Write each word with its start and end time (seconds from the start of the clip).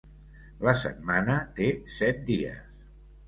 La 0.67 0.73
setmana 0.83 1.35
té 1.59 1.67
set 1.97 2.25
dies. 2.31 2.65